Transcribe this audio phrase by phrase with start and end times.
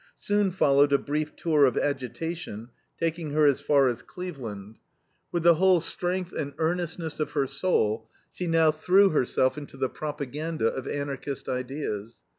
[0.17, 2.69] Soon followed a brief tour of agitation
[2.99, 4.79] taking her as far as Cleveland.
[5.31, 9.89] With the whole strength and earnestness of her soul she now threw herself into the
[9.89, 12.23] propaganda of Anarchist ideas.